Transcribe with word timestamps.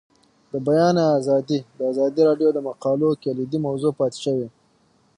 د 0.51 0.53
بیان 0.67 0.95
آزادي 1.17 1.59
د 1.77 1.79
ازادي 1.91 2.21
راډیو 2.29 2.49
د 2.53 2.59
مقالو 2.67 3.09
کلیدي 3.23 3.59
موضوع 3.67 3.91
پاتې 3.99 4.19
شوی. 4.25 4.47